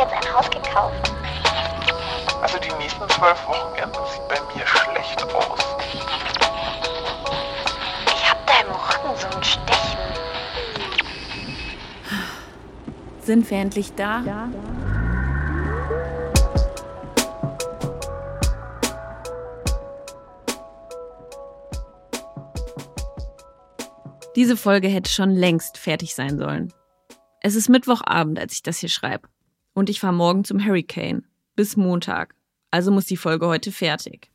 [0.00, 1.12] jetzt ein Haus gekauft.
[2.40, 5.60] Also die nächsten zwölf Wochenenden sieht bei mir schlecht aus.
[8.06, 9.98] Ich hab da im Rücken so ein Stechen.
[13.20, 14.22] Sind wir endlich da?
[14.22, 14.48] Ja.
[24.34, 26.72] Diese Folge hätte schon längst fertig sein sollen.
[27.42, 29.29] Es ist Mittwochabend, als ich das hier schreibe.
[29.80, 31.24] Und ich fahre morgen zum Hurricane.
[31.56, 32.34] Bis Montag.
[32.70, 34.30] Also muss die Folge heute fertig.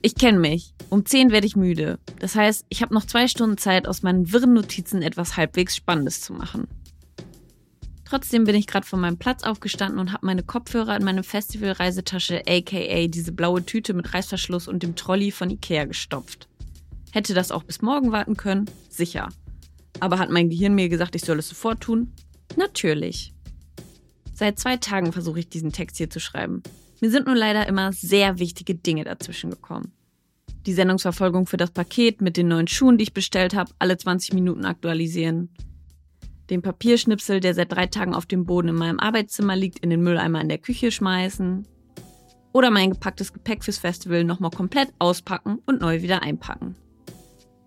[0.00, 0.72] Ich kenne mich.
[0.88, 1.98] Um 10 werde ich müde.
[2.20, 6.22] Das heißt, ich habe noch zwei Stunden Zeit, aus meinen wirren Notizen etwas halbwegs Spannendes
[6.22, 6.68] zu machen.
[8.06, 12.44] Trotzdem bin ich gerade von meinem Platz aufgestanden und habe meine Kopfhörer in meine Festivalreisetasche,
[12.48, 16.48] aka diese blaue Tüte mit Reißverschluss und dem Trolley von Ikea gestopft.
[17.12, 18.70] Hätte das auch bis morgen warten können?
[18.88, 19.28] Sicher.
[20.00, 22.12] Aber hat mein Gehirn mir gesagt, ich soll es sofort tun?
[22.56, 23.32] Natürlich.
[24.32, 26.62] Seit zwei Tagen versuche ich diesen Text hier zu schreiben.
[27.00, 29.92] Mir sind nur leider immer sehr wichtige Dinge dazwischen gekommen.
[30.66, 34.34] Die Sendungsverfolgung für das Paket mit den neuen Schuhen, die ich bestellt habe, alle 20
[34.34, 35.50] Minuten aktualisieren
[36.50, 40.02] den Papierschnipsel, der seit drei Tagen auf dem Boden in meinem Arbeitszimmer liegt, in den
[40.02, 41.66] Mülleimer in der Küche schmeißen.
[42.52, 46.74] Oder mein gepacktes Gepäck fürs Festival nochmal komplett auspacken und neu wieder einpacken.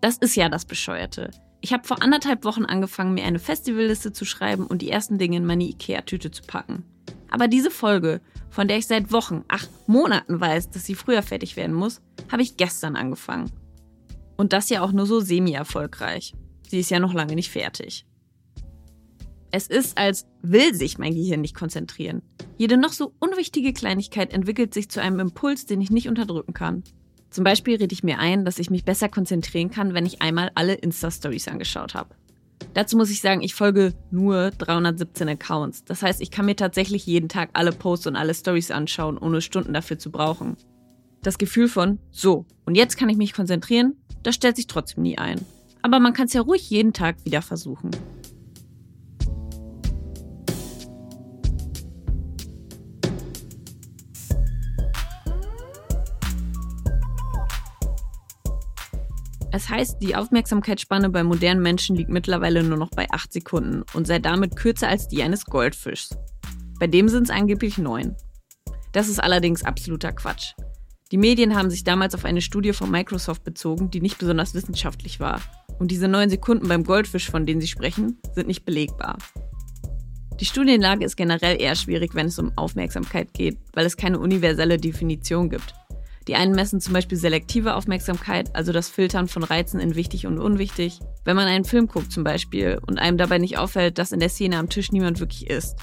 [0.00, 1.30] Das ist ja das Bescheuerte.
[1.64, 5.36] Ich habe vor anderthalb Wochen angefangen, mir eine Festivalliste zu schreiben und die ersten Dinge
[5.36, 6.84] in meine Ikea-Tüte zu packen.
[7.30, 11.56] Aber diese Folge, von der ich seit Wochen, ach Monaten weiß, dass sie früher fertig
[11.56, 12.02] werden muss,
[12.32, 13.52] habe ich gestern angefangen.
[14.36, 16.34] Und das ja auch nur so semi-erfolgreich.
[16.68, 18.06] Sie ist ja noch lange nicht fertig.
[19.52, 22.22] Es ist, als will sich mein Gehirn nicht konzentrieren.
[22.58, 26.82] Jede noch so unwichtige Kleinigkeit entwickelt sich zu einem Impuls, den ich nicht unterdrücken kann.
[27.32, 30.50] Zum Beispiel rede ich mir ein, dass ich mich besser konzentrieren kann, wenn ich einmal
[30.54, 32.14] alle Insta-Stories angeschaut habe.
[32.74, 35.82] Dazu muss ich sagen, ich folge nur 317 Accounts.
[35.84, 39.40] Das heißt, ich kann mir tatsächlich jeden Tag alle Posts und alle Stories anschauen, ohne
[39.40, 40.56] Stunden dafür zu brauchen.
[41.22, 45.16] Das Gefühl von, so, und jetzt kann ich mich konzentrieren, das stellt sich trotzdem nie
[45.16, 45.40] ein.
[45.80, 47.90] Aber man kann es ja ruhig jeden Tag wieder versuchen.
[59.54, 64.06] Es heißt, die Aufmerksamkeitsspanne bei modernen Menschen liegt mittlerweile nur noch bei 8 Sekunden und
[64.06, 66.16] sei damit kürzer als die eines Goldfischs.
[66.80, 68.16] Bei dem sind es angeblich 9.
[68.92, 70.54] Das ist allerdings absoluter Quatsch.
[71.12, 75.20] Die Medien haben sich damals auf eine Studie von Microsoft bezogen, die nicht besonders wissenschaftlich
[75.20, 75.42] war.
[75.78, 79.18] Und diese 9 Sekunden beim Goldfisch, von denen sie sprechen, sind nicht belegbar.
[80.40, 84.78] Die Studienlage ist generell eher schwierig, wenn es um Aufmerksamkeit geht, weil es keine universelle
[84.78, 85.74] Definition gibt.
[86.28, 90.38] Die einen messen zum Beispiel selektive Aufmerksamkeit, also das Filtern von Reizen in wichtig und
[90.38, 91.00] unwichtig.
[91.24, 94.28] Wenn man einen Film guckt zum Beispiel und einem dabei nicht auffällt, dass in der
[94.28, 95.76] Szene am Tisch niemand wirklich ist.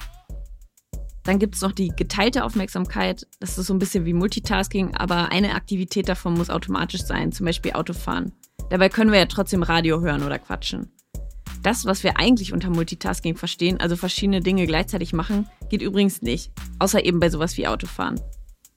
[1.24, 3.26] Dann gibt es noch die geteilte Aufmerksamkeit.
[3.40, 7.46] Das ist so ein bisschen wie Multitasking, aber eine Aktivität davon muss automatisch sein, zum
[7.46, 8.32] Beispiel Autofahren.
[8.70, 10.90] Dabei können wir ja trotzdem Radio hören oder quatschen.
[11.62, 16.52] Das, was wir eigentlich unter Multitasking verstehen, also verschiedene Dinge gleichzeitig machen, geht übrigens nicht.
[16.78, 18.18] Außer eben bei sowas wie Autofahren.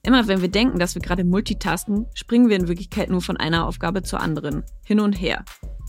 [0.06, 3.66] Immer wenn wir denken, dass wir gerade multitasken, springen wir in Wirklichkeit nur von einer
[3.66, 5.44] Aufgabe zur anderen, hin und her.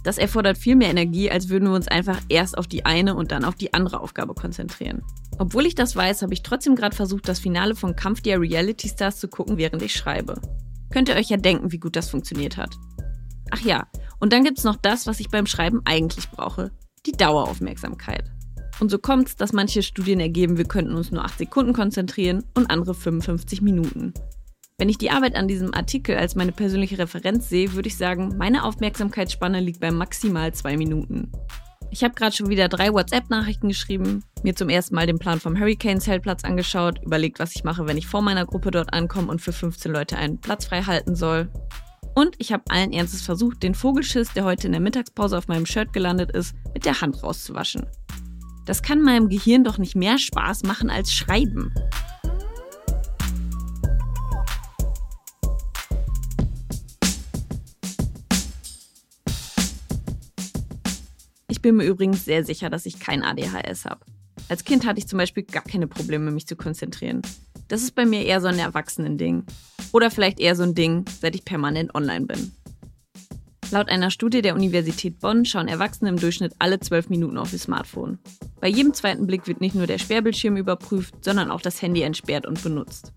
[0.05, 3.31] Das erfordert viel mehr Energie, als würden wir uns einfach erst auf die eine und
[3.31, 5.01] dann auf die andere Aufgabe konzentrieren.
[5.37, 8.87] Obwohl ich das weiß, habe ich trotzdem gerade versucht, das Finale von Kampf der Reality
[8.87, 10.39] Stars zu gucken, während ich schreibe.
[10.91, 12.75] Könnt ihr euch ja denken, wie gut das funktioniert hat.
[13.51, 13.87] Ach ja,
[14.19, 16.71] und dann gibt's noch das, was ich beim Schreiben eigentlich brauche.
[17.05, 18.31] Die Daueraufmerksamkeit.
[18.79, 22.43] Und so kommt es, dass manche Studien ergeben, wir könnten uns nur 8 Sekunden konzentrieren
[22.55, 24.13] und andere 55 Minuten.
[24.77, 28.35] Wenn ich die Arbeit an diesem Artikel als meine persönliche Referenz sehe, würde ich sagen,
[28.37, 31.31] meine Aufmerksamkeitsspanne liegt bei maximal 2 Minuten.
[31.91, 35.57] Ich habe gerade schon wieder drei WhatsApp-Nachrichten geschrieben, mir zum ersten Mal den Plan vom
[35.57, 39.53] Hurricane-Zeltplatz angeschaut, überlegt, was ich mache, wenn ich vor meiner Gruppe dort ankomme und für
[39.53, 41.49] 15 Leute einen Platz frei halten soll.
[42.13, 45.66] Und ich habe allen Ernstes versucht, den Vogelschiss, der heute in der Mittagspause auf meinem
[45.66, 47.85] Shirt gelandet ist, mit der Hand rauszuwaschen.
[48.66, 51.72] Das kann meinem Gehirn doch nicht mehr Spaß machen als Schreiben.
[61.47, 64.03] Ich bin mir übrigens sehr sicher, dass ich kein ADHS habe.
[64.50, 67.22] Als Kind hatte ich zum Beispiel gar keine Probleme, mich zu konzentrieren.
[67.67, 69.44] Das ist bei mir eher so ein Erwachsenen-Ding.
[69.91, 72.52] Oder vielleicht eher so ein Ding, seit ich permanent online bin.
[73.72, 77.59] Laut einer Studie der Universität Bonn schauen Erwachsene im Durchschnitt alle zwölf Minuten auf ihr
[77.59, 78.20] Smartphone.
[78.62, 82.46] Bei jedem zweiten Blick wird nicht nur der Sperrbildschirm überprüft, sondern auch das Handy entsperrt
[82.46, 83.14] und benutzt.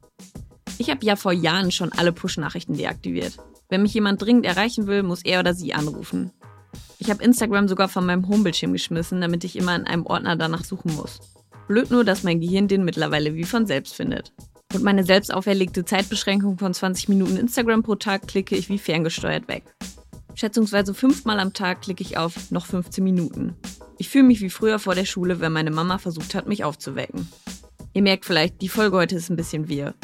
[0.79, 3.37] Ich habe ja vor Jahren schon alle Push-Nachrichten deaktiviert.
[3.69, 6.33] Wenn mich jemand dringend erreichen will, muss er oder sie anrufen.
[6.99, 10.65] Ich habe Instagram sogar von meinem Homebildschirm geschmissen, damit ich immer in einem Ordner danach
[10.65, 11.21] suchen muss.
[11.69, 14.33] Blöd nur, dass mein Gehirn den mittlerweile wie von selbst findet.
[14.75, 19.49] Und meine selbst auferlegte Zeitbeschränkung von 20 Minuten Instagram pro Tag klicke ich wie ferngesteuert
[19.49, 19.65] weg.
[20.39, 23.57] Schätzungsweise fünfmal am Tag klicke ich auf noch 15 Minuten.
[23.99, 27.27] Ich fühle mich wie früher vor der Schule, wenn meine Mama versucht hat, mich aufzuwecken.
[27.93, 29.95] Ihr merkt vielleicht, die Folge heute ist ein bisschen wir.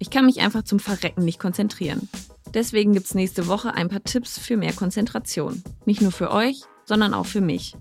[0.00, 2.08] Ich kann mich einfach zum Verrecken nicht konzentrieren.
[2.52, 5.62] Deswegen gibt es nächste Woche ein paar Tipps für mehr Konzentration.
[5.86, 7.76] Nicht nur für euch, sondern auch für mich.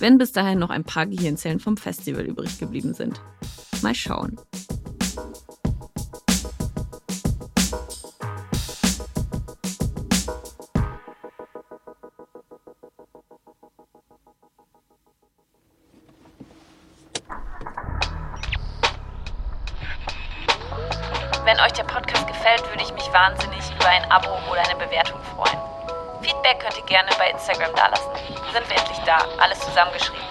[0.00, 3.22] Wenn bis dahin noch ein paar Gehirnzellen vom Festival übrig geblieben sind.
[3.80, 4.36] Mal schauen.
[21.52, 25.20] Wenn euch der Podcast gefällt, würde ich mich wahnsinnig über ein Abo oder eine Bewertung
[25.36, 25.58] freuen.
[26.22, 28.10] Feedback könnt ihr gerne bei Instagram dalassen.
[28.54, 29.18] Sind wir endlich da?
[29.38, 30.22] Alles zusammengeschrieben.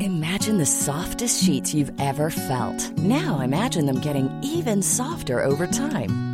[0.00, 2.90] Imagine the softest sheets you've ever felt.
[2.98, 6.33] Now imagine them getting even softer over time.